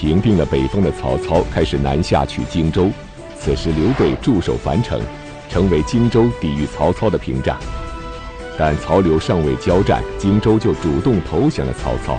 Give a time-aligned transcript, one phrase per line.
[0.00, 2.88] 平定了北方的曹操开始南下取荆州，
[3.36, 5.00] 此时刘备驻守樊城，
[5.50, 7.58] 成为荆州抵御曹操的屏障。
[8.56, 12.16] 但曹刘尚未交战，荆州就主动投降了曹操，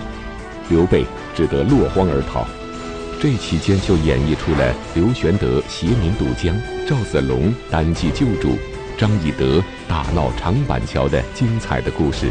[0.68, 2.46] 刘备只得落荒而逃。
[3.18, 6.54] 这期间就演绎出了刘玄德携民渡江、
[6.86, 8.58] 赵子龙单骑救主、
[8.98, 12.30] 张翼德大闹长板桥的精彩的故事。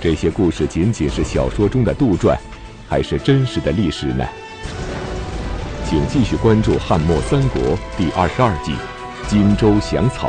[0.00, 2.36] 这些故事仅仅是小说中的杜撰，
[2.88, 4.24] 还是真实的历史呢？
[5.94, 7.62] 请继续关注《汉末三国》
[7.96, 8.72] 第二十二集
[9.30, 10.28] 《荆州降曹》。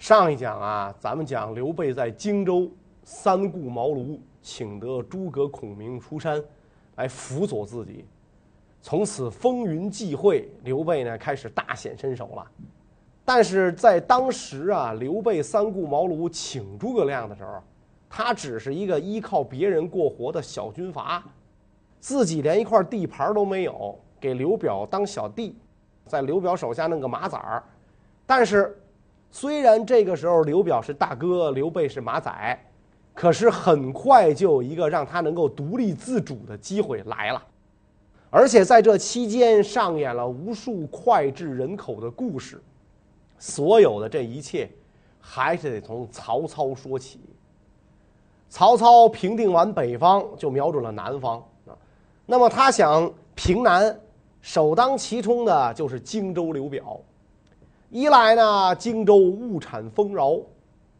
[0.00, 2.68] 上一讲啊，咱们讲刘备在荆州
[3.04, 6.42] 三顾茅庐，请得诸葛孔明出山
[6.96, 8.04] 来辅佐自己。
[8.80, 12.44] 从此风云际会，刘备呢开始大显身手了。
[13.24, 17.62] 但是在当时啊，刘备三顾茅庐请诸葛亮的时候，
[18.10, 21.22] 他只是一个依靠别人过活的小军阀，
[22.02, 25.56] 自己连一块地盘都没有，给刘表当小弟，
[26.04, 27.64] 在刘表手下弄个马仔儿。
[28.26, 28.76] 但是。
[29.34, 32.30] 虽然这个时候刘表是大哥，刘备是马仔，
[33.14, 37.42] 可是很快就有一个让他能够独立自主的机会来了，
[38.28, 42.60] 而且在这期间上演了无数脍炙人口的故事，
[43.38, 44.70] 所有的这一切
[45.18, 47.18] 还是得从曹操说起。
[48.50, 51.42] 曹操平定完北方，就瞄准了南方，
[52.24, 53.98] 那么他想平南，
[54.40, 56.98] 首当其冲的就是荆州刘表。
[57.90, 60.40] 一来呢，荆州物产丰饶；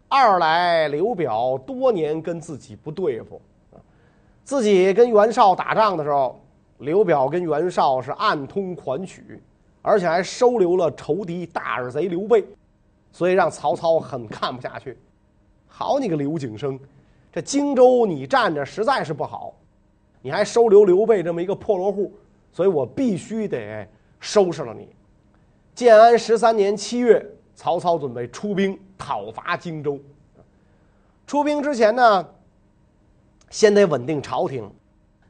[0.08, 3.40] 二来刘表多年跟自己不对付，
[4.44, 6.38] 自己跟袁绍打仗的时候，
[6.78, 9.42] 刘表跟袁绍是暗通款曲，
[9.80, 12.44] 而且还收留了仇敌大耳贼刘备，
[13.10, 14.98] 所以让曹操很看不下去。
[15.66, 16.78] 好你个刘景升，
[17.32, 19.54] 这荆州你占着实在是不好，
[20.22, 22.12] 你还收留刘备这么一个破落户，
[22.52, 23.86] 所以我必须得
[24.20, 24.88] 收拾了你。
[25.74, 27.24] 建安十三年七月，
[27.54, 29.98] 曹操准备出兵讨伐荆州。
[31.26, 32.28] 出兵之前呢，
[33.50, 34.70] 先得稳定朝廷，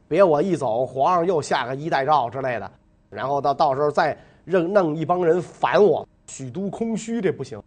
[0.09, 2.71] 别我一走，皇上又下个衣带诏之类的，
[3.09, 7.63] 然后到到时候再扔弄一帮人反我，许都空虚，这不行。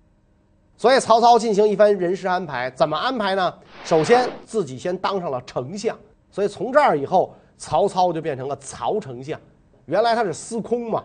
[0.78, 3.54] 所以曹操进行一番人事安排，怎么安排呢？
[3.86, 5.98] 首先自己先当上了丞相，
[6.36, 9.40] 所以从这儿以后，曹操就变成了曹丞相。
[9.86, 11.02] 原来他是司空嘛。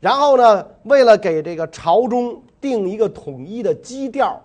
[0.00, 4.42] 然后呢，为了给这个朝中定一个统一的基调，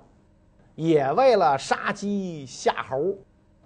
[0.76, 3.16] 也为了杀鸡吓猴，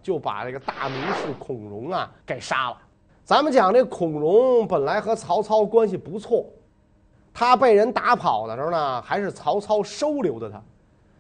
[0.02, 2.78] 就把这个大名士孔融啊给杀了。
[3.26, 6.46] 咱们讲这孔融本来和曹操关系不错，
[7.34, 10.64] 他被人打跑的时候呢，还是曹操收留的他。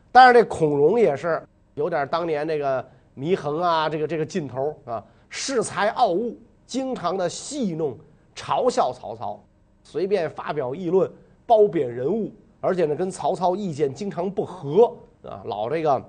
[0.09, 2.85] 但是这孔融也是有点当年这个
[3.17, 7.97] 祢衡啊，这个这个劲头啊，恃才傲物，经常的戏弄
[8.35, 9.39] 嘲笑曹操。
[9.83, 11.09] 随便发表议论，
[11.45, 12.29] 褒贬人物，
[12.59, 14.93] 而且呢，跟曹操意见经常不合
[15.23, 16.03] 啊，老这个，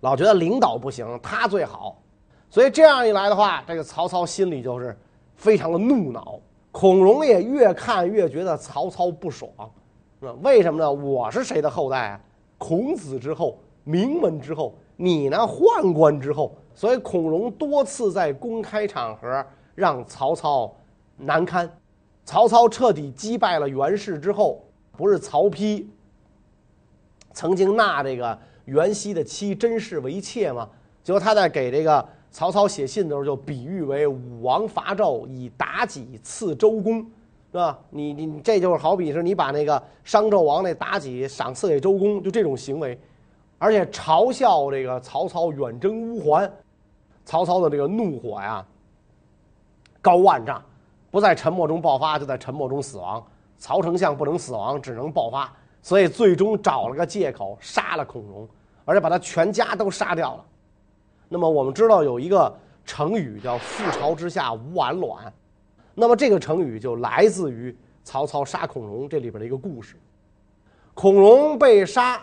[0.00, 1.98] 老觉得领导不行，他最好，
[2.48, 4.96] 所以这样一来的话，这个曹操心里就是
[5.36, 6.40] 非常的怒恼。
[6.72, 9.50] 孔融也越看越觉得曹操不爽，
[10.18, 10.90] 那为什么呢？
[10.90, 12.20] 我是谁的后代啊？
[12.56, 20.74] 孔子之后，名门之后，你呢，宦官之后，所以孔融多次在公开场合让曹操
[21.16, 21.70] 难堪。
[22.24, 24.64] 曹操彻底击败了袁氏之后，
[24.96, 25.84] 不是曹丕
[27.32, 30.68] 曾经纳这个袁熙的妻甄氏为妾吗？
[31.02, 37.00] 结果他在给这个曹操写信的时候，就比喻为武王伐纣以妲己赐周公，
[37.52, 37.78] 是吧？
[37.90, 42.98] 你你这就是好比是你把那个商纣王那妲己赏赐给周公，就这种行为，
[43.58, 46.50] 而且嘲笑这个曹操远征乌桓，
[47.24, 48.64] 曹操的这个怒火呀，
[50.00, 50.62] 高万丈。
[51.10, 53.24] 不在沉默中爆发，就在沉默中死亡。
[53.56, 58.48] 曹丞相不能死亡，只能爆发，所以最终找了个借口杀了孔融，
[58.84, 60.44] 而且把他全家都杀掉了。
[61.28, 62.52] 那么我们知道有一个
[62.84, 65.32] 成语叫“覆巢之下无完卵”，
[65.94, 69.94] 那么这个成语就来自于曹操杀孔融这里边的一个故事。
[70.94, 72.20] 孔融被杀，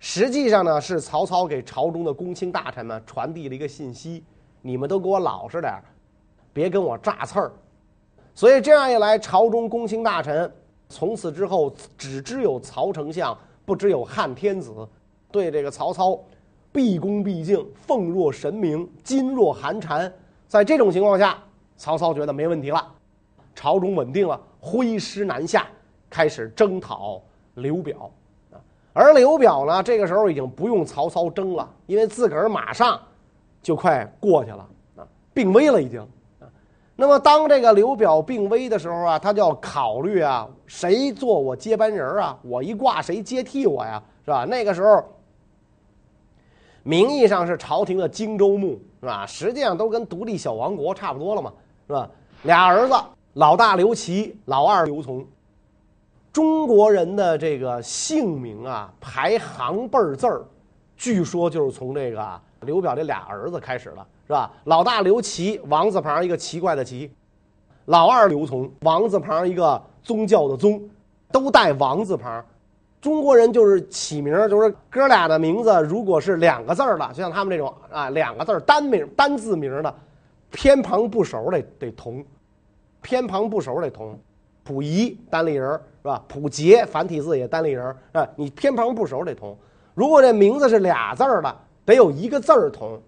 [0.00, 4.24] 实际上呢是曹操给朝中的公卿大臣们传递了一个信息：
[4.62, 5.74] 你们都给我老实点，
[6.52, 7.52] 别跟我炸刺儿。
[8.34, 10.50] 所以这样一来，朝中公卿大臣
[10.88, 14.72] 从此之后只知有曹丞相，不知有汉天子，
[15.32, 16.18] 对这个曹操
[16.70, 20.10] 毕恭毕敬，奉若神明，噤若寒蝉。
[20.46, 21.42] 在这种情况下，
[21.76, 22.94] 曹操觉得没问题了，
[23.54, 25.66] 朝中稳定了，挥师南下，
[26.08, 27.20] 开始征讨
[27.54, 28.08] 刘表。
[29.00, 33.00] 而刘表呢，这个时候已经不用曹操争了，因为自个儿马上
[33.62, 34.66] 就快过去了
[34.96, 35.06] 啊。
[35.32, 36.04] 病危了已经。
[36.96, 42.36] 那么当这个刘表病危的时候啊，他就要考虑啊，谁做我接班人啊？
[42.42, 44.02] 我一挂谁接替我呀？
[44.24, 44.44] 是吧？
[44.44, 45.04] 那个时候，
[46.82, 49.24] 名义上是朝廷的荆州牧，是吧？
[49.24, 51.52] 实际上都跟独立小王国差不多了嘛，
[51.86, 52.10] 是吧？
[52.42, 52.94] 俩儿子，
[53.34, 55.24] 老大刘琦，老二刘琮。
[56.38, 60.44] 中国人的这个姓名啊，排行辈字儿，
[60.96, 64.06] 据说就是从这个刘表这俩儿子开始了。
[64.24, 64.48] 是吧？
[64.62, 67.10] 老大刘琦，王字旁一个奇怪的奇；
[67.86, 70.80] 老二刘琮，王字旁一个宗教的宗，
[71.32, 72.44] 都带王字旁。
[73.00, 79.92] 中国人就是起名，就是哥俩的名字，如果是两个字儿的，就像他们这种啊，两个字儿单名单字名的，
[80.52, 82.24] 偏旁部首得得同，
[83.02, 84.16] 偏旁部首得同。
[84.68, 86.22] 溥仪单立人是吧？
[86.28, 89.56] 溥杰繁体字也单立人啊，你偏旁部首得同。
[89.94, 91.56] 如果这名字是俩字儿的，
[91.86, 93.00] 得有一个字儿同。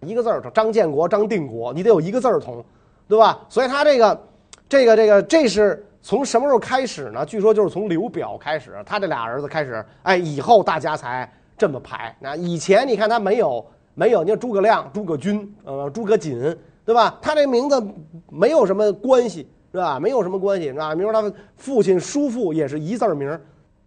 [0.00, 2.64] 一个字儿，张建国、张定国，你得有一个字儿同，
[3.06, 3.38] 对吧？
[3.48, 4.20] 所以他这个，
[4.68, 7.24] 这个，这个，这是从什么时候开始呢？
[7.24, 12.12] 据说就是从刘表开始，他这俩儿子开始，哎，以后大家才这么排。
[12.18, 13.64] 那以前你看他没有，
[13.94, 17.16] 没有，你看诸葛亮、诸葛均、呃，诸葛瑾，对吧？
[17.22, 17.80] 他这名字
[18.28, 19.98] 没有什么关系，是吧？
[19.98, 23.40] 没有什么关系，啊，比如说他父亲、叔父也是一字儿名，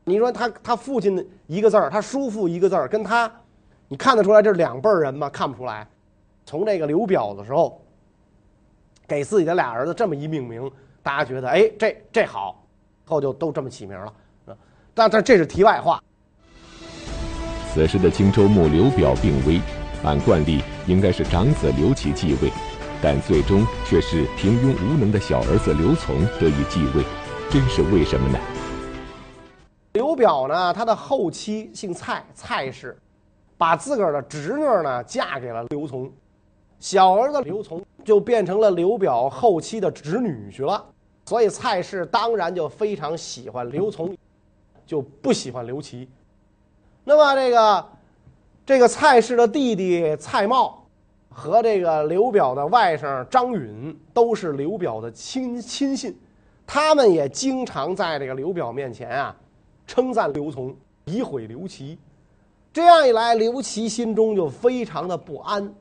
[0.04, 3.32] 你说他他父亲一个字儿，他叔父一个字儿，跟他，
[3.88, 5.30] 你看得出来这是两辈人吗？
[5.30, 5.88] 看不出来。
[6.44, 7.80] 从这个刘表的时候，
[9.08, 10.70] 给自己的俩儿子这么一命名，
[11.04, 12.64] 大家觉得哎，这这好，
[13.06, 14.12] 后就都这么起名了。
[14.94, 16.02] 但但这是题外话。
[17.74, 19.60] 此时的荆州牧刘表病危，
[20.04, 22.50] 按惯例应该是长子刘琦继位，
[23.08, 27.06] 但最终却是平庸无能的小儿子刘琮得以继位，
[27.52, 28.40] 真是为什么呢？
[29.94, 32.98] 刘表呢，他的后妻姓蔡，蔡氏，
[33.60, 36.10] 把自个儿的侄女呢嫁给了刘琮。
[36.80, 40.84] 小儿子刘琮就变成了刘表后期的侄女婿了，
[41.28, 44.18] 所以蔡氏当然就非常喜欢刘琮，
[44.84, 46.10] 就不喜欢刘琦。
[47.04, 47.88] 那么这个
[48.66, 50.74] 这个蔡氏的弟弟蔡瑁
[51.38, 56.18] 和这个刘表的外甥张允都是刘表的亲亲信，
[56.66, 59.36] 他们也经常在这个刘表面前啊
[59.86, 60.74] 称赞刘琮，
[61.06, 62.00] 诋毁刘琦。
[62.72, 65.76] 这样一来，刘琦心中就非常的不安。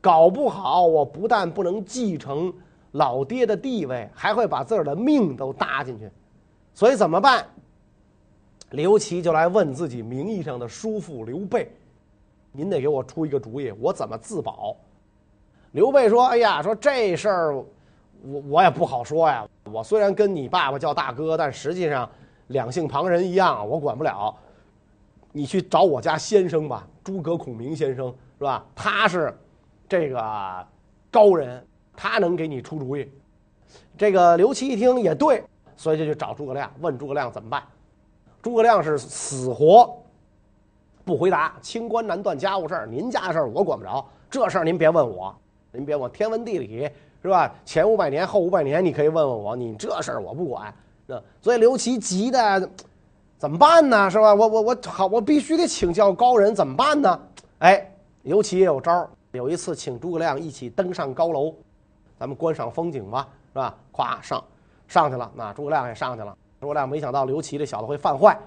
[0.00, 2.54] 搞不好，我不但不能继承
[2.92, 6.08] 老爹的地位，还会把自个儿的命都搭进去。
[6.74, 7.44] 所以怎么办？
[8.70, 11.68] 刘琦就来问自己名义上的叔父刘备
[12.52, 14.76] ：“您得给我出一个主意，我怎么自保？”
[15.72, 17.56] 刘备说：“哎呀，说这事儿，
[18.22, 19.46] 我我也不好说呀。
[19.72, 22.08] 我虽然跟你爸爸叫大哥，但实际上
[22.48, 24.34] 两姓旁人一样，我管不了。
[25.32, 28.64] 你去找我家先生吧，诸葛孔明先生是吧？
[28.74, 29.32] 他是。”
[29.90, 30.66] 这个
[31.10, 31.66] 高人，
[31.96, 33.10] 他能给你出主意。
[33.98, 35.42] 这个刘琦一听也对，
[35.76, 37.60] 所以就去找诸葛亮，问诸葛亮怎么办。
[38.40, 39.99] 诸葛亮是死活
[41.10, 45.34] 不回答，清官难断家务事儿，您家的事儿我管不着，这事儿您别问我，
[45.72, 46.88] 您别问，天文地理
[47.20, 47.52] 是吧？
[47.64, 50.72] 前五百年后五百年你可以问问我，你这事儿我不管。
[51.06, 52.70] 那所以刘琦急的
[53.38, 54.08] 怎么办呢？
[54.08, 54.32] 是吧？
[54.32, 57.20] 我我我好，我必须得请教高人，怎么办呢？
[57.58, 57.92] 哎，
[58.22, 59.10] 刘琦也有招儿。
[59.32, 61.52] 有一次，请诸葛亮一起登上高楼，
[62.16, 63.74] 咱们观赏风景吧，是吧？
[63.92, 64.44] 咵上，
[64.86, 65.28] 上去了。
[65.34, 66.36] 那诸葛亮也上去了。
[66.60, 68.38] 诸葛亮没想到刘琦这小子会犯坏，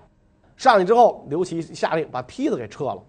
[0.55, 3.01] 上去之后，刘琦下令把梯子给撤了。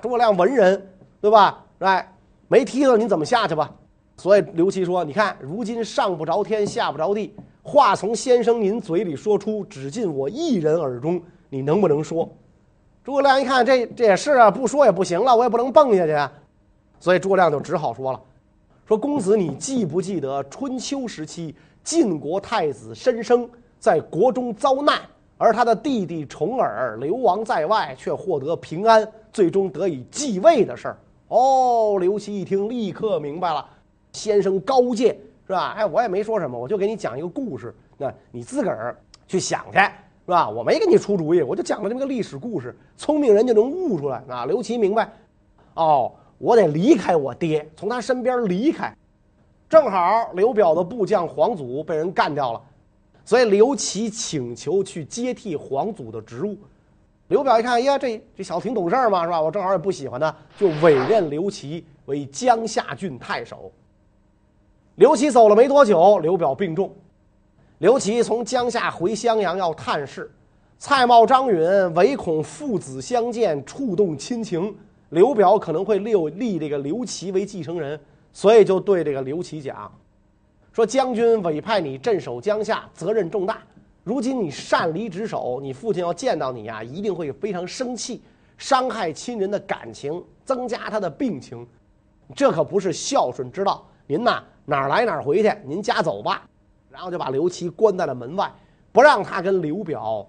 [0.00, 0.90] 诸葛亮文人，
[1.20, 1.64] 对吧？
[1.78, 2.12] 哎，
[2.48, 3.72] 没梯子你怎么下去吧？
[4.18, 12.26] 所以刘琦说：“你看，如今上不着天，下不着地，话从先生您嘴里说出，只进我一人耳中，你能不能说？”
[13.04, 16.32] 诸葛亮一看，这这也是啊，不说也不行了，我也不能蹦下去啊。
[16.98, 18.20] 所以诸葛亮就只好说了
[18.88, 21.54] ：“说公子，你记不记得春秋时期
[21.84, 24.98] 晋国太子申生在国中遭难，
[25.38, 33.66] 而他的弟弟重耳流亡在外，却获得平安，最终得以继位的事儿？”哦，刘琦一听，立刻明白了。
[34.12, 35.16] 先生高见
[35.46, 35.74] 是吧？
[35.76, 40.48] 哎，我也没说什么，我就给你讲一个故事，那你自个儿去想去是吧？
[40.48, 42.76] 我没给你出主意，我就讲了这么个历史故事。
[42.96, 44.44] 聪明人就能悟出来啊！
[44.46, 45.10] 刘琦明白，
[45.74, 46.12] 哦。
[46.38, 48.94] 我得离开我爹，从他身边离开。
[49.70, 52.60] 正好刘表的部将黄祖被人干掉了，
[53.26, 56.56] 所以刘琦请求去接替皇祖的职务。
[57.26, 59.42] 刘表一看，呀，这这小子挺懂事儿嘛，是吧？
[59.42, 63.72] 我正好也不喜欢他，就委任刘琦为江夏郡太守。
[64.94, 66.94] 刘琦走了没多久，刘表病重，
[67.78, 70.30] 刘琦从江夏回襄阳要探视，
[70.78, 71.60] 蔡瑁、张允
[71.94, 74.72] 唯恐父子相见触动亲情。
[75.10, 77.98] 刘表可能会立立这个刘琦为继承人，
[78.32, 79.92] 所以就对这个刘琦讲，
[80.76, 83.62] 说将军委派你镇守江夏，责任重大。
[84.04, 88.20] 如今你擅离职守，你父亲要见到你呀、一定会非常生气，
[88.58, 91.66] 伤害亲人的感情，增加他的病情，
[92.34, 93.86] 这可不是孝顺之道。
[94.06, 96.46] 您呐，哪儿来哪儿回去，您家走吧。
[96.90, 98.52] 然后就把刘琦关在了门外，
[98.92, 100.28] 不让他跟刘表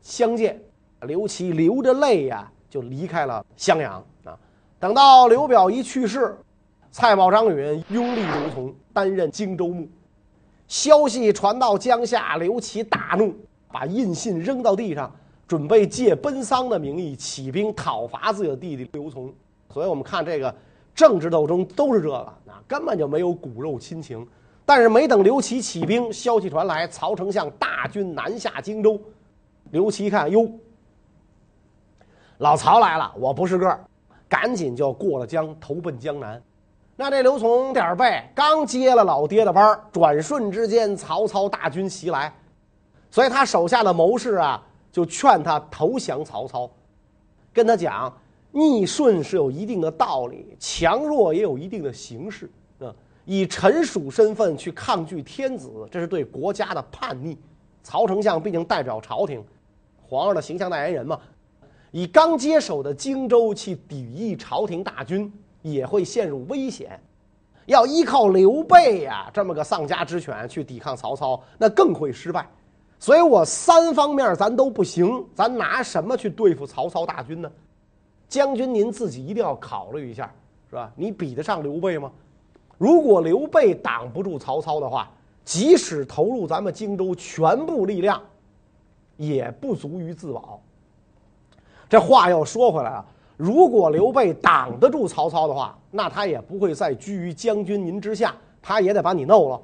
[0.00, 0.58] 相见。
[1.02, 4.38] 刘琦流着泪呀、就离开了襄阳啊。
[4.80, 6.34] 等到刘表一去世，
[6.92, 9.88] 蔡瑁、张允拥立刘琮担任荆州牧。
[10.68, 13.34] 消息传到江夏，刘琦大怒，
[13.68, 15.10] 把印信扔到地上，
[15.48, 19.32] 准备借奔丧的名义起兵讨伐自己的弟弟刘琮。
[19.72, 20.54] 所以我们看这个
[20.94, 24.26] 政治斗争都是这个，啊，根本就没有骨肉亲情。
[24.66, 29.00] 但是没等刘琦起兵，消息传来，曹丞相大军南下荆州。
[29.70, 30.46] 刘琦一看，哟，
[32.36, 33.82] 老曹来了，我不是个儿，
[34.28, 36.40] 赶紧就过了江，投奔江南。
[37.02, 42.32] 那这刘琮点背，刚接了老爹的班转瞬之间，曹操大军袭来，
[43.10, 46.70] 所以他手下的谋士啊，就劝他投降曹操，
[47.52, 48.16] 跟他讲，
[48.52, 52.94] 逆顺是有一定的道理，强弱也有一定的形式啊。
[53.24, 57.36] 以臣属身份去抗拒天子，这是对国家的叛逆。
[57.82, 59.44] 曹丞相毕竟代表朝廷，
[60.08, 61.18] 皇上的形象代言人嘛，
[61.90, 65.32] 以刚接手的荆州去抵御朝廷大军。
[65.62, 67.00] 也会陷入危险，
[67.66, 72.46] 要依靠刘备呀这么个丧家之犬去抵抗曹操，那更会失败。
[72.98, 77.50] 所以我三方面咱都不行，咱拿什么去对付曹操大军呢？
[78.28, 80.32] 将军您自己一定要考虑一下，
[80.68, 80.92] 是吧？
[80.94, 82.10] 你比得上刘备吗？
[82.78, 85.10] 如果刘备挡不住曹操的话，
[85.44, 88.22] 即使投入咱们荆州全部力量，
[89.16, 90.60] 也不足于自保。
[91.88, 93.06] 这话又说回来了。
[93.36, 99.60] 如果刘备挡得住曹操的话，那他也不会再居于将军您之下，他也得把你弄了。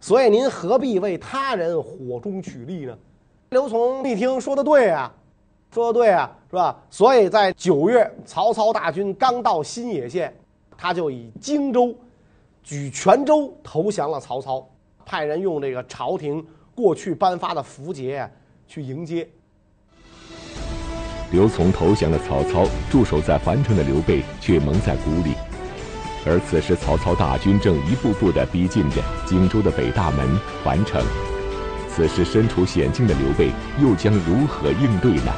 [0.00, 2.96] 所以您何必为他人火中取栗呢？
[3.50, 5.12] 刘琮一听说的对啊，
[5.72, 6.82] 说的对啊，是吧？
[6.88, 10.34] 所以在九月，曹操大军刚到新野县，
[10.78, 11.94] 他就以荆州
[12.62, 14.66] 举泉州投降了曹操，
[15.04, 18.30] 派人用这个朝廷过去颁发的符节
[18.66, 19.28] 去迎接。
[21.32, 25.34] 刘琮投降了曹操，驻守在樊城的刘备却蒙在鼓里。
[26.26, 30.28] 而此时，曹操大军正一步步地逼近着荆州的北大门
[30.64, 31.00] 樊城。
[31.88, 35.32] 此时身处险境的刘备又将如何应对呢？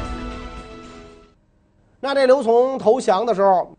[2.00, 3.76] 那这刘琮投降的时候，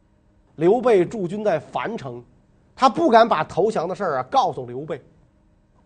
[0.58, 2.24] 刘备驻军在樊城，
[2.75, 5.01] 他不敢把投降的事儿啊告诉刘备。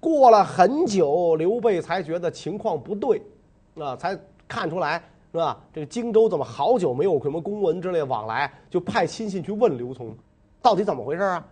[0.01, 3.21] 过了很久，刘备才觉得情况不对，
[3.79, 5.01] 啊，才看出来。
[5.37, 5.55] 是吧？
[5.71, 8.51] 这个荆州怎么好久没有什么公文之类往来？
[8.71, 10.07] 就派亲信去问刘琮，
[10.63, 11.45] 到底怎么回事啊？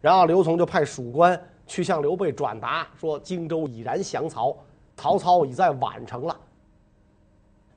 [0.00, 4.56] 然后刘琮就派属官去向刘备转达说：荆州已然降曹，
[4.96, 6.36] 曹操已在宛城了。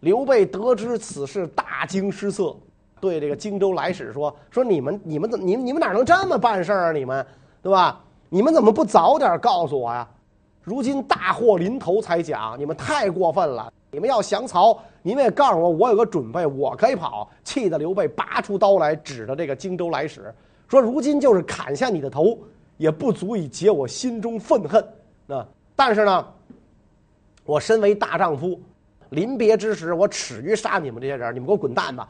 [0.01, 2.56] 刘备得知此事，大惊失色，
[3.01, 6.91] 对这个荆州来使说：说你们你们怎你们你们哪能这么办事啊？
[6.91, 7.25] 你们
[7.63, 8.00] 对吧？
[8.29, 10.08] 你们怎么不早点告诉我呀？
[10.62, 13.74] 如今大祸临头才讲，你们太过分了。
[13.91, 17.29] 你们要降曹，你们也告诉我，我有个准备，我可以跑。
[17.43, 20.34] 气得刘备拔出刀来，指着这个荆州来使，
[20.67, 22.38] 说：“如今就是砍下你的头，
[22.77, 24.86] 也不足以解我心中愤恨。
[25.25, 26.27] 那但是呢，
[27.46, 28.62] 我身为大丈夫，
[29.10, 32.08] 临别之时，我耻于杀你们这些人，你们给我滚蛋吧。”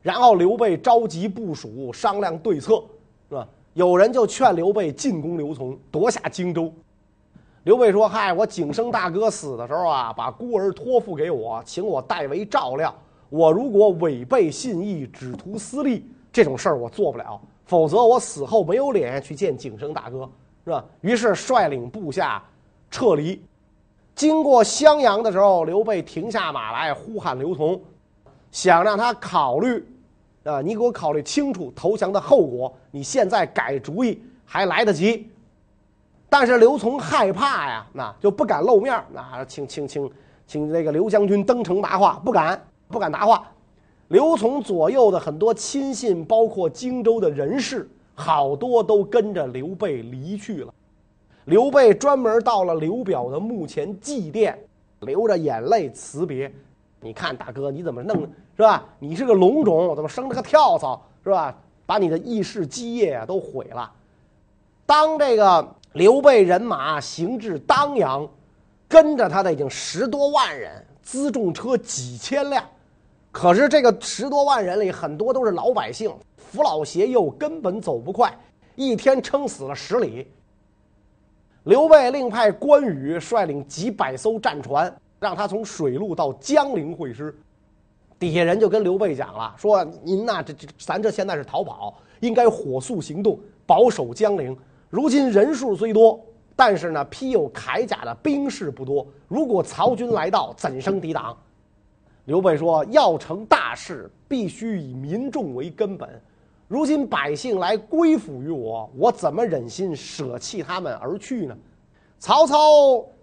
[0.00, 2.84] 然后刘备召集部署商量对策，
[3.28, 3.46] 是吧？
[3.74, 6.72] 有人就劝刘备进攻刘琮，夺下荆州。
[7.68, 12.94] 刘备说：“嗨，我景生大哥死的时候啊，把孤儿托付给我，请我代为照料。
[13.28, 17.38] 我如果违背信义，只图私利，这种事儿我做不了。
[17.66, 20.26] 否则我死后没有脸去见景生大哥，
[20.64, 22.42] 是吧？”于是率领部下
[22.90, 23.38] 撤离。
[24.14, 27.78] 经过襄阳的时候，刘备停下马来，呼喊刘琮，
[28.50, 29.86] 想让他考虑，
[30.42, 32.74] 啊，你给我考虑清楚投降的后果。
[32.90, 35.30] 你现在改主意还来得及。
[36.30, 39.02] 但是刘琮害怕呀，那就不敢露面。
[39.14, 40.10] 那请请请
[40.46, 43.50] 请那个刘将军登城答话，不敢不敢答话。
[44.08, 50.74] 刘琮左右的很多亲信，包括荆州的人士，好多都跟着刘备离去了。
[51.46, 54.54] 刘备专门到了刘表的墓前祭奠，
[55.00, 56.52] 流着眼泪辞别。
[57.00, 58.20] 你看大哥，你怎么弄
[58.54, 58.84] 是吧？
[58.98, 61.56] 你是个龙种，怎么生了个跳蚤是吧？
[61.86, 63.90] 把你的义士基业啊都毁了。
[64.84, 65.74] 当这个。
[65.92, 68.28] 刘备人马行至当阳，
[68.86, 72.64] 跟着他的已经十多万人，辎重车几千辆。
[73.32, 78.32] 可是这个十多万人里，很多都是老百姓，扶老携幼，根本走不快。
[78.74, 80.26] 一天撑死了十里。
[81.64, 87.36] 刘备另派关羽率领几百艘战船，让他从水路到江陵会师。
[88.18, 94.56] 底下人就跟刘备讲了，说您呐，这这咱这现在是逃跑，应该火速行动，保守江陵。
[94.90, 96.18] 如今人数虽多，
[96.56, 99.06] 但是呢，披有铠甲的兵士不多。
[99.28, 101.36] 如果曹军来到，怎生抵挡？
[102.24, 106.08] 刘备说：“要成大事，必须以民众为根本。
[106.66, 111.56] 如今百姓来归附于我，我怎么忍心舍弃他们而去呢？”
[112.18, 112.56] 曹操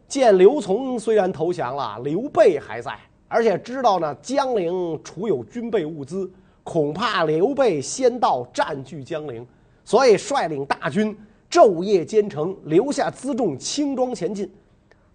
[0.07, 2.97] 见刘琮虽然投降了，刘备还在。
[3.27, 6.31] 而且知道呢，江陵储有军备物资，
[6.63, 9.45] 恐怕刘备先到占据江陵，
[9.83, 11.15] 所以率领大军
[11.55, 14.51] 昼夜兼程，留下辎重轻装前进。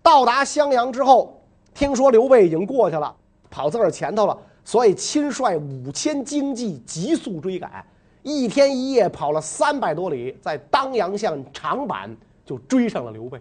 [0.02, 1.38] 到达襄阳之后，
[1.75, 3.14] 听说刘备已经过去了，
[3.50, 7.85] 跑自个儿前头了，所以亲率五千精骑急速追赶，
[8.23, 12.16] 一天一夜跑了三百多里，在当阳县长坂
[12.47, 13.38] 就追上了刘备。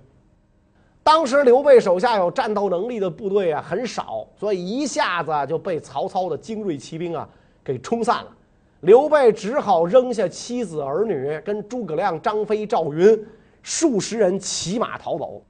[1.01, 7.27] 当时刘备手下有战斗能力的部队啊很少，所以一下子就被曹操的精锐骑兵啊
[7.63, 8.31] 给冲散了。
[8.81, 13.25] 刘备只好扔下妻子儿女，跟诸葛亮、张飞、赵云
[13.61, 15.41] 数十人骑马逃走。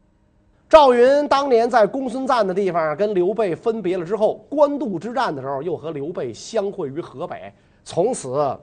[0.67, 8.57] 赵云当年在公孙瓒的地方跟刘备分别了之后，官渡之战的时候又和刘备相会于河北，从此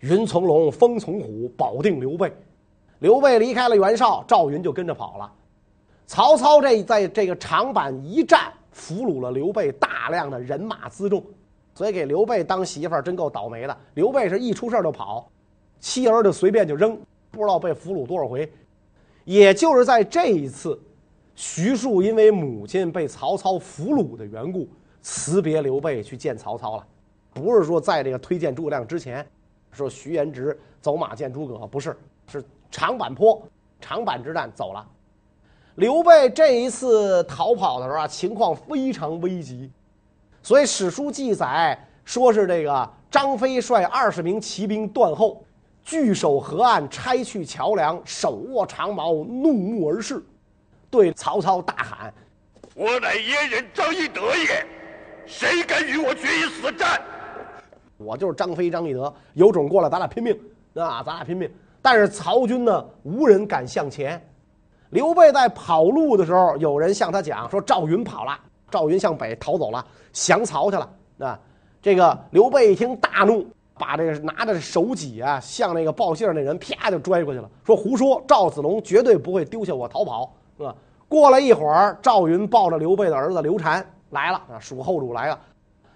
[0.00, 2.32] 云从龙，风从虎，保定刘备。
[3.00, 5.30] 刘备离开了袁绍，赵云就跟着跑了。
[6.06, 11.22] 曹操这在这个长坂一战，俘虏了刘备大量的人马辎重，
[11.74, 13.76] 所以给刘备当媳妇儿真够倒霉的。
[13.94, 15.30] 刘备是一出事儿就跑，
[15.80, 16.98] 妻儿就随便就扔，
[17.30, 18.50] 不知道被俘虏多少回。
[19.24, 20.78] 也就是在这一次，
[21.34, 24.68] 徐庶因为母亲被曹操俘虏的缘故，
[25.00, 26.86] 辞别刘备去见曹操了。
[27.32, 29.26] 不是说在这个推荐诸葛亮之前，
[29.70, 33.40] 说徐延直走马见诸葛，不是，是长坂坡
[33.80, 34.86] 长坂之战走了。
[35.76, 39.70] 刘备这一次逃跑的时候啊，情况非常危急，
[40.42, 45.44] 所以史书记载说是这个张飞率二十名骑兵断后，
[45.84, 50.22] 据守河岸，拆去桥梁，手握长矛，怒目而视，
[50.90, 52.12] 对曹操大喊
[52.74, 54.66] ：“我乃燕人张翼德也，
[55.26, 57.00] 谁敢与我决一死战？”
[57.96, 60.36] 我就是张飞张翼德，有种过来，咱俩拼命
[60.74, 61.04] 啊！
[61.04, 61.48] 咱俩拼命！
[61.80, 64.20] 但是曹军呢，无人敢向前。
[64.90, 68.36] 刘备在跑路的时候，有人向他讲说：“赵云跑了，
[68.72, 71.38] 赵云向北逃走了，降曹去了。”啊，
[71.80, 73.46] 这个刘备一听大怒，
[73.78, 80.74] 把这个拿着手戟啊，向那个报信儿那人啪就拽过去了，说：“胡说，赵子龙绝对不会丢下我逃跑。”是吧？
[81.06, 85.38] 过了一会儿，赵云抱着刘备的儿子刘禅来了啊，蜀后主来了。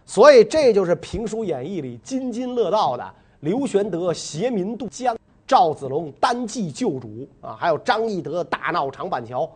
[0.05, 3.05] 所以这就是评书演义里津津乐道的
[3.41, 5.17] 刘玄德携民渡江。
[5.47, 9.49] 赵子龙单骑救主啊，还有张翼德大闹长板桥，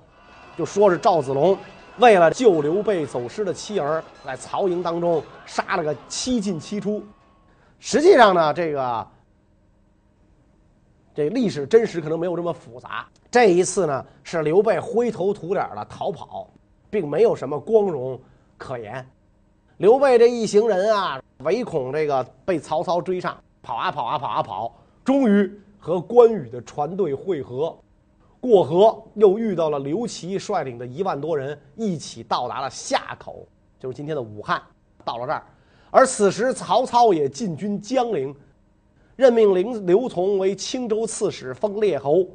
[0.56, 1.56] 就说是赵子龙
[2.00, 7.02] 为了救刘备走失的妻儿，在曹营当中杀了个七进七出。
[7.78, 9.06] 实际上呢，这个
[11.14, 13.06] 这历史真实可能没有这么复杂。
[13.30, 16.48] 这一次呢，是刘备灰头土脸的逃跑，
[16.88, 18.18] 并没有什么光荣
[18.56, 19.06] 可言。
[19.76, 25.50] 刘备这一行人啊，唯恐这个被曹操追上，跑啊跑啊跑啊跑，终于。
[25.82, 27.74] 和关羽的船队会合，
[28.40, 33.46] 过河又遇到了刘琦率领的一万多人，一起到达了夏口，
[33.78, 34.60] 就是今天的武汉。
[35.04, 35.42] 到了这儿，
[35.90, 38.34] 而此时曹操也进军江陵，
[39.16, 42.26] 任命刘刘琮为青州刺史，封列侯，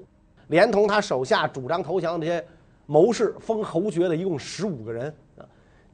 [0.47, 2.45] 连同他手下主张投降的这些
[2.85, 5.13] 谋士，封侯爵的一共十五个人。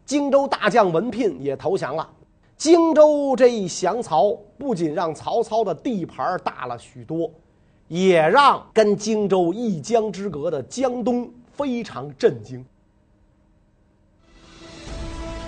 [0.06, 2.10] 荆州大将文聘也投降了。
[2.58, 7.32] 荆州这一降曹，不仅让曹操的地盘大了许多，
[7.92, 12.64] 也让跟荆州一江之隔的江东非常震惊。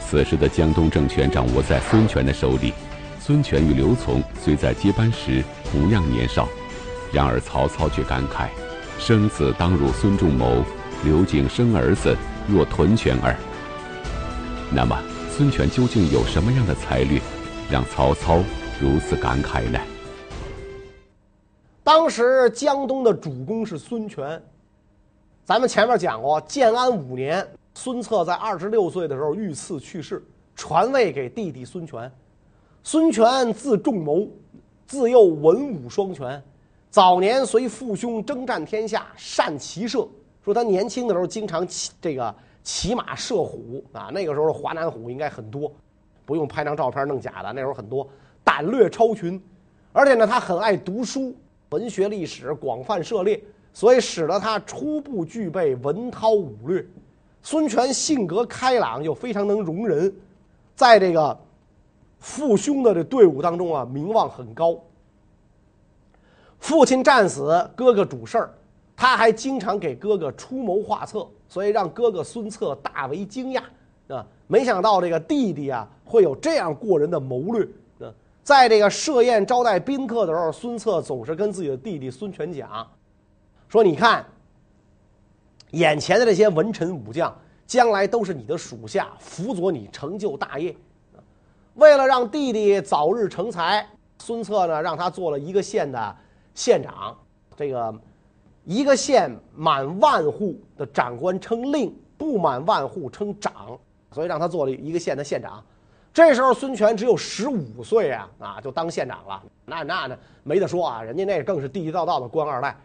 [0.02, 2.74] 此时的江东政权掌握在孙权的手里，
[3.18, 6.50] 孙权与刘琮虽在接班时同样年少，
[7.14, 8.50] 然而曹操却感慨
[9.00, 10.66] ：“生子当如孙仲谋，
[11.06, 12.14] 刘景生儿子
[12.46, 13.34] 若屯泉耳。”
[14.70, 15.02] 那么。
[15.36, 17.20] 孙权究竟有什么样的才略，
[17.68, 18.44] 让曹操
[18.80, 19.80] 如此感慨呢？
[21.84, 24.42] 当时江东的主公是孙权。
[25.44, 30.24] 咱们前面讲过，建安五年，孙策在二十六岁的时候遇刺去世，
[30.56, 32.10] 传位给弟弟孙权。
[32.84, 34.28] 孙权字仲谋，
[34.88, 36.42] 自幼文武双全，
[36.90, 40.08] 早年随父兄征战天下，善骑射。
[40.44, 42.34] 说他年轻的时候经常骑这个。
[42.66, 44.08] 骑马射虎啊！
[44.14, 45.70] 那个时候华南虎应该很多，
[46.24, 47.52] 不用拍张照片弄假的。
[47.52, 48.08] 那时候很多，
[48.42, 49.38] 胆略超群，
[49.92, 51.36] 而且呢，他很爱读书，
[51.74, 53.42] 文学历史广泛涉猎，
[53.74, 56.86] 所以使得他初步具备文韬武略。
[57.42, 60.14] 孙权性格开朗，又非常能容人，
[60.76, 61.36] 在这个
[62.20, 64.80] 父兄的这队伍当中啊，名望很高。
[66.60, 68.54] 父亲战死，哥哥主事儿，
[68.96, 73.64] 他还经常给哥哥出谋划策，所以让哥哥孙策大为惊讶
[74.10, 74.24] 啊！
[74.46, 77.68] 没想到这个弟弟啊，会有这样过人的谋略！
[78.44, 82.86] 在这个设宴招待宾客的时候，孙策总是跟自己的弟弟孙权讲，
[83.68, 84.26] 说：“你看。”
[85.72, 90.76] 眼前的这些文臣武将，将来都是你的属下，辅佐你成就大业。
[91.74, 93.84] 为了让弟弟早日成才，
[94.20, 96.16] 孙策呢，让他做了一个县的
[96.54, 97.18] 县长。
[97.56, 98.00] 这个
[98.66, 103.76] 一个县满万户的长官称令，不满万户称长，
[104.12, 105.64] 所以让他做了一个县的县长。
[106.14, 109.42] 这时候孙权只有十五岁啊，啊，就当县长了。
[109.66, 112.78] 那那那没得说啊，人家那更是地地道道的官二代。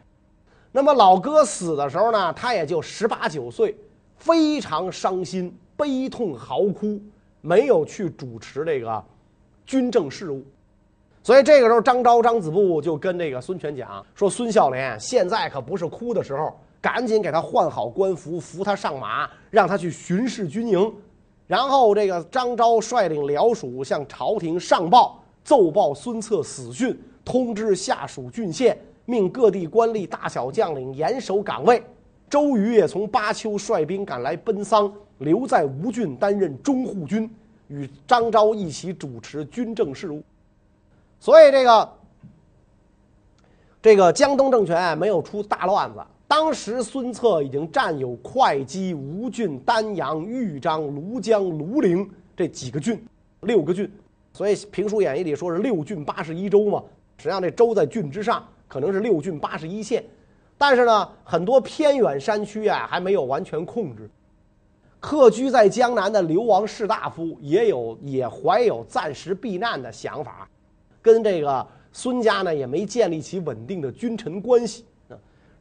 [0.72, 3.76] 那么老哥死的时候呢，他也就十八九岁，
[4.16, 6.98] 非常伤心，悲痛嚎哭，
[7.42, 9.04] 没有去主持这个
[9.66, 10.42] 军政事务。
[11.22, 20.90] 所以这个时候，张昭、张子布就跟这个孙权讲说：“孙孝廉，现在可不是哭的时候，赶紧给他换好官服，扶他上马，让他去巡视军营。”
[21.48, 28.78] 然后这个张昭率领辽属向朝廷上报，奏报孙策死讯，通知下属郡县。
[29.06, 31.82] 命各地官吏大小将领严守岗位，
[32.28, 37.34] 周瑜也从巴丘率兵赶来奔丧，留在吴郡担任中护军，
[37.68, 40.22] 与张昭一起主持军政事务。
[41.18, 41.92] 所以这个
[43.80, 46.00] 这个江东政权没有出大乱子。
[46.28, 53.02] 当时孙策已经占有会稽、吴郡、丹阳、豫章、庐江、庐陵这几个郡，
[53.40, 53.90] 六个郡。
[54.34, 56.84] 所以《评书演义》里说是六郡八十一州嘛，
[57.16, 58.46] 实际上这州在郡之上。
[58.68, 60.04] 可能是六郡八十一县，
[60.58, 64.10] 但是呢，很多偏远山区啊还没有完全控制。
[65.00, 70.46] 客居在江南的流亡士大夫也有也怀有暂时避难的想法，
[71.00, 74.84] 跟这个孙家呢也没建立起稳定的君臣关系。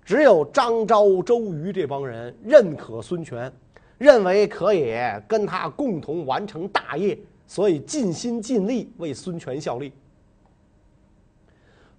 [0.07, 3.51] 只有张昭、周瑜这帮人认可孙权，
[3.97, 4.95] 认为可以
[5.27, 9.91] 跟他共同完成大业，所以尽心尽力为孙权效力。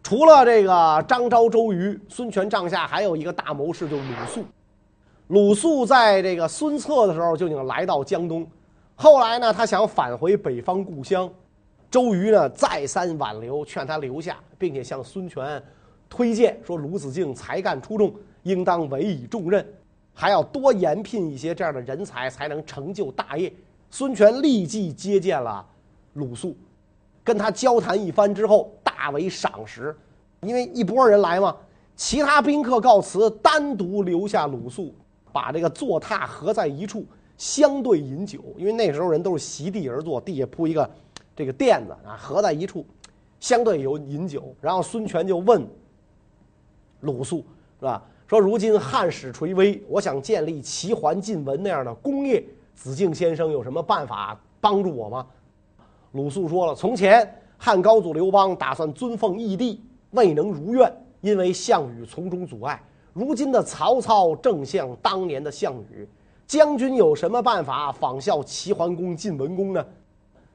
[0.03, 4.45] 除了这个张昭、周瑜，孙权帐下还有一个大谋士，就是鲁肃。
[5.27, 8.47] 鲁肃在这个孙策的时候就已经来到江东，
[8.95, 11.31] 后来呢，他想返回北方故乡，
[11.91, 15.63] 周瑜呢再三挽留，劝他留下，并且向孙权
[16.09, 19.67] 推荐说：“鲁子敬才干出众，应当委以重任，
[20.15, 23.53] 还要多延聘一些这样的人才，才能成就大业。”
[23.91, 25.65] 孙权立即接见了
[26.15, 26.57] 鲁肃，
[27.25, 28.73] 跟他交谈一番之后。
[29.01, 29.97] 大为赏识，
[30.41, 31.57] 因为一拨人来嘛，
[31.95, 34.93] 其他宾客告辞，单独留下鲁肃，
[35.31, 38.41] 把这个坐榻合在一处，相对饮酒。
[38.57, 40.91] 因为那时候人都是席地而坐，地下铺一个
[41.37, 42.85] 这个垫子啊，合在一处，
[43.39, 44.53] 相对有饮酒。
[44.61, 45.65] 然后孙权就问
[47.01, 47.45] 鲁肃
[47.79, 48.03] 是吧？
[48.27, 55.27] 说如今汉室垂危，我想建立齐桓晋文那样的功业，子敬先生有什么办法帮助我吗？
[56.13, 57.35] 鲁肃说了，从前。
[57.61, 59.83] 汉高祖刘邦打算尊奉义帝，
[60.13, 60.89] 未能如愿，
[61.21, 62.81] 因为项羽从中阻碍。
[63.13, 66.09] 如今的曹操正像当年的项羽，
[66.47, 69.85] 将军有什么办法仿效齐桓公、晋文公呢？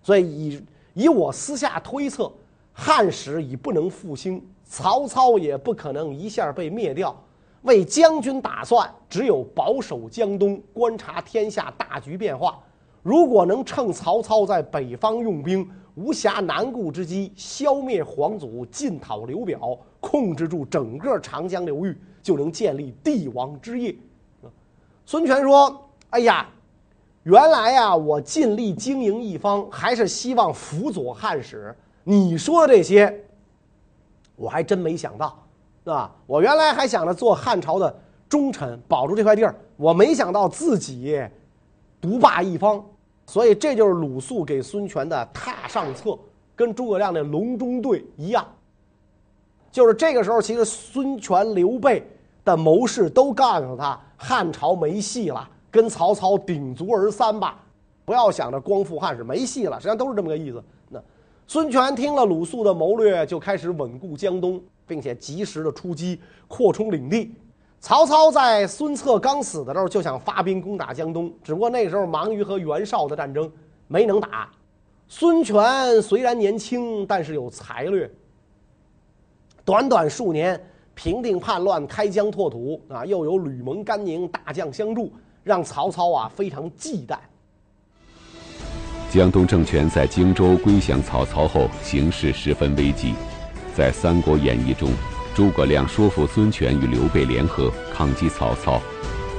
[0.01, 2.31] 所以以以我私下推测，
[2.71, 4.41] 汉室已不能复兴，
[4.73, 7.15] 曹操也不可能一下被灭掉。
[7.61, 12.59] 为将军打算，只有保守江东，观察天下大局变化。
[13.03, 23.95] 如果能趁曹操在北方用兵，无暇南顾之机，消灭黄祖，进讨刘表，控制住整个长江流域，就能建立帝王之业。
[25.05, 26.49] 孙权说：“哎呀，
[27.21, 31.77] 原来呀，我尽力经营一方，还是希望辅佐汉室。
[32.03, 33.23] 你说的这些，
[34.35, 35.37] 我还真没想到，
[35.83, 36.11] 是吧？
[36.25, 37.95] 我原来还想着做汉朝的
[38.27, 41.21] 忠臣，保住这块地儿，我没想到自己
[42.01, 42.83] 独霸一方。”
[43.25, 46.19] 所以这就是鲁肃给孙权的榻上策，
[46.57, 48.45] 跟诸葛亮的隆中对一样。
[49.71, 52.05] 就是这个时候，其实孙权、刘备
[52.43, 57.57] 的谋士都告诉他，汉朝没戏了，跟曹操鼎足而三吧，
[58.03, 59.79] 不要想着光复汉室，没戏了。
[59.79, 60.61] 实际上都是这么个意思。
[61.45, 67.33] 孙权听了鲁肃的谋略，就开始稳固江东，并且及时的出击，扩充领地。
[67.79, 73.51] 曹操在孙策刚死的时候就想发兵攻打江东，只不过那时候忙于和袁绍的战争，
[73.87, 74.49] 没能打。
[75.09, 78.09] 孙权虽然年轻，但是有才略。
[79.65, 80.59] 短短数年，
[80.95, 85.11] 平定叛乱、开疆拓土啊，又有吕蒙、甘宁大将相助，
[85.43, 87.17] 让曹操啊非常忌惮。
[89.13, 93.13] 江东政权在荆州归降曹操后，形势十分危急。
[93.75, 94.89] 在《三国演义》中，
[95.35, 98.81] 诸葛亮说服孙权与刘备联合抗击曹操。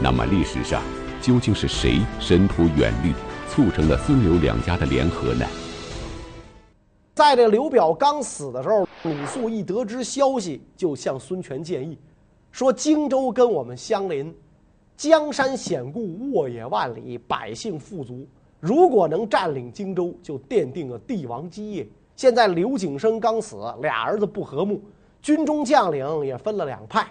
[0.01, 0.81] 那么，历史上
[1.21, 3.13] 究竟是谁深图远虑，
[3.51, 5.45] 促成了孙刘两家的联合呢？
[7.13, 11.99] 在这刘表刚死的时候，鲁肃一得知消息，就向孙权建议，
[12.53, 14.33] 说：“荆州跟我们相邻，
[14.97, 18.25] 江山险固，沃野万里，百姓富足。”
[18.67, 21.87] 如果能占领荆州，就奠定了帝王基业。
[22.17, 24.81] 现在刘景升刚死，俩儿子不和睦，
[25.21, 27.07] 军中将领也分了两派。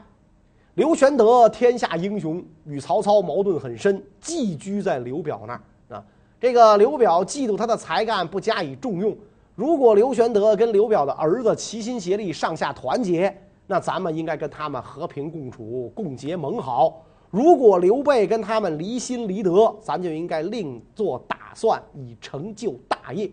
[0.73, 5.61] 刘玄德天下英雄，与曹操矛盾很深，寄居在刘表那儿
[5.95, 6.03] 啊。
[6.41, 9.15] 这个刘表嫉妒他的才干，不加以重用。
[9.53, 13.31] 如果刘玄德跟刘表的儿子齐心协力，上下团结，
[13.67, 17.03] 那咱们应该跟他们和平共处，共结盟好。
[17.29, 23.29] 如果刘备跟他们离心离德，咱就应该另做打算，以成就大业。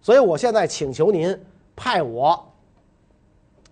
[0.00, 1.38] 所以我现在请求您
[1.74, 2.44] 派我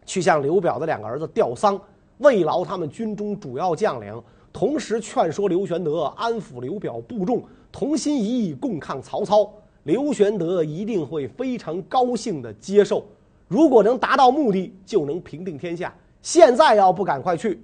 [0.07, 1.81] 去向刘表的两个儿子吊丧，
[2.19, 9.53] 慰劳他们军中主要将领，同时劝说刘玄德安抚刘表部众，同心一意共抗曹操。
[9.85, 13.05] 刘玄德一定会非常高兴地接受。
[13.49, 15.93] 如果能达到目的，就能平定天下。
[16.23, 17.61] 现在要不赶快去，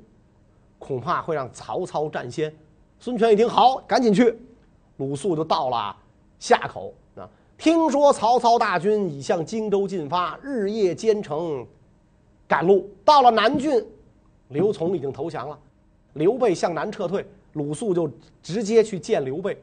[0.79, 2.53] 恐怕会让曹操占先。
[2.99, 4.37] 孙权一听，好，赶紧去。
[4.97, 5.97] 鲁肃就到了
[6.38, 11.66] 夏口啊，听说曹操大军已向荆州进发，日夜兼程
[12.46, 12.88] 赶路。
[13.05, 13.85] 到了南郡，
[14.48, 15.59] 刘琮已经投降了，
[16.14, 18.11] 刘备向南撤退，鲁肃就
[18.42, 19.61] 直接去见刘备，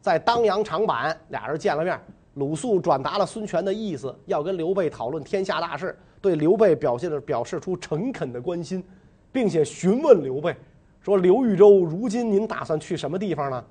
[0.00, 2.00] 在当阳长坂俩人见了面。
[2.34, 8.84] 鲁肃转达了孙权的意思，要跟刘备讨论天下大事，对刘备表现的表示出诚恳的关心。
[9.32, 10.56] 并且询问刘备
[11.02, 13.62] 说：“刘豫州如今您打算去什么地方呢？”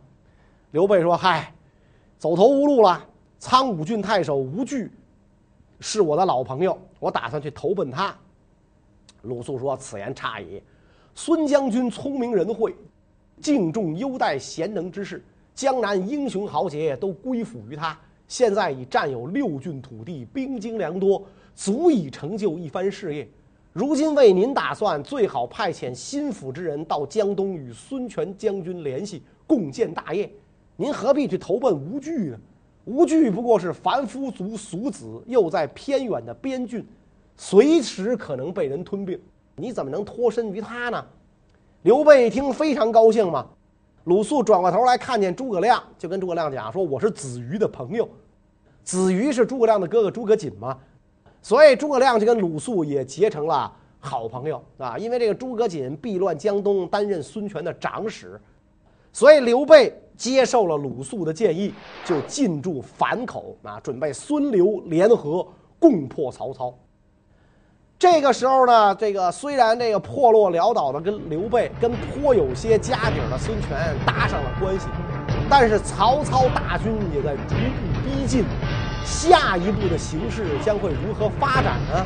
[0.69, 1.51] 刘备说：“嗨，
[2.17, 3.05] 走投无路了。
[3.37, 4.91] 苍梧郡太守吴惧
[5.79, 8.15] 是我的老朋友，我打算去投奔他。”
[9.23, 10.61] 鲁肃说：“此言差矣。
[11.13, 12.75] 孙将军聪明仁惠，
[13.41, 15.23] 敬重优待贤能之士，
[15.53, 17.97] 江南英雄豪杰都归附于他。
[18.27, 21.23] 现在已占有六郡土地，兵精粮多，
[21.53, 23.27] 足以成就一番事业。”
[23.73, 30.31] 如今为您打算，最好派遣心腹之人到江东与孙权将军联系，共建大业。
[30.77, 32.37] 您何必去投奔吴惧呢？
[32.83, 36.85] 吴惧不过是凡夫俗俗子，又在偏远的边郡，
[37.35, 39.19] 随时可能被人吞并。
[39.55, 41.03] 你怎么能脱身于他呢？
[41.83, 43.47] 刘备一听非常高兴嘛。
[44.03, 48.07] 鲁肃转过头来看见诸葛亮，就跟诸葛亮讲说：“我是子瑜的朋友，
[48.83, 50.77] 子瑜是诸葛亮的哥哥诸葛瑾嘛。”
[51.41, 58.39] 所以诸葛亮就跟鲁肃也结成了好朋友啊，因为这个诸葛瑾避乱江东，担任孙权的长史，
[59.15, 61.73] 所以刘备接受了鲁肃的建议，
[62.03, 65.47] 就进驻樊口啊，准备孙刘联合
[65.79, 66.73] 共破曹操。
[67.97, 74.87] 这个时候呢，这个虽然这个破落潦倒的跟刘备跟颇有些家底的孙权搭上了关系，
[75.49, 78.43] 但是曹操大军也在逐步逼近。
[79.05, 82.05] 下一步的形势将会如何发展呢？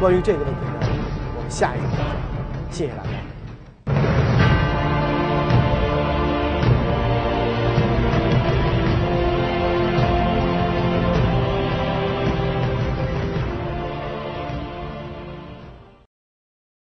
[0.00, 0.88] 关于这个问题呢，
[1.36, 2.70] 我们下一集再说。
[2.70, 3.35] 谢谢大家。